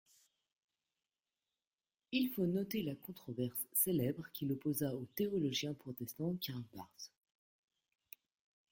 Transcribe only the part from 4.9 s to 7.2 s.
au théologien protestant Karl Barth.